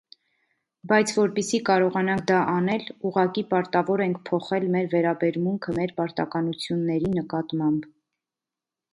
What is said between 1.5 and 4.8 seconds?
կարողանանք դա անել, ուղղակի պարտավոր ենք փոխել